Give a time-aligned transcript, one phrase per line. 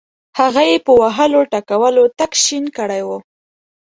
[0.39, 3.17] هغه یې په وهلو ټکولو تک شین کړی وو.